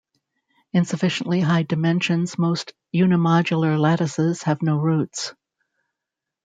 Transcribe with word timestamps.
In 0.73 0.83
sufficiently 0.83 1.41
high 1.41 1.61
dimensions 1.61 2.35
most 2.35 2.73
unimodular 2.91 3.77
lattices 3.77 4.41
have 4.41 4.63
no 4.63 4.79
roots. 4.79 5.35